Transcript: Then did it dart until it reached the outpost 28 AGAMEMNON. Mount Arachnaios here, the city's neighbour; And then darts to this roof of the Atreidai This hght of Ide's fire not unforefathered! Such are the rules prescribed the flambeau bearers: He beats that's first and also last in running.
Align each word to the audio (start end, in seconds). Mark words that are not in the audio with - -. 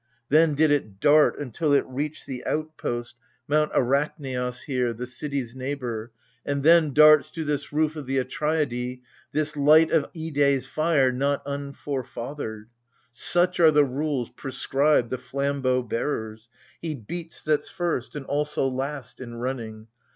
Then 0.29 0.55
did 0.55 0.71
it 0.71 0.99
dart 0.99 1.37
until 1.37 1.73
it 1.73 1.85
reached 1.85 2.25
the 2.25 2.43
outpost 2.47 3.13
28 3.45 3.69
AGAMEMNON. 3.69 3.69
Mount 3.69 3.71
Arachnaios 4.19 4.61
here, 4.63 4.93
the 4.93 5.05
city's 5.05 5.53
neighbour; 5.53 6.11
And 6.43 6.63
then 6.63 6.91
darts 6.91 7.29
to 7.29 7.43
this 7.43 7.71
roof 7.71 7.95
of 7.95 8.07
the 8.07 8.17
Atreidai 8.17 9.01
This 9.31 9.51
hght 9.51 9.91
of 9.91 10.09
Ide's 10.15 10.65
fire 10.65 11.11
not 11.11 11.45
unforefathered! 11.45 12.69
Such 13.11 13.59
are 13.59 13.69
the 13.69 13.85
rules 13.85 14.31
prescribed 14.31 15.11
the 15.11 15.19
flambeau 15.19 15.83
bearers: 15.83 16.49
He 16.81 16.95
beats 16.95 17.43
that's 17.43 17.69
first 17.69 18.15
and 18.15 18.25
also 18.25 18.67
last 18.67 19.19
in 19.21 19.35
running. 19.35 19.85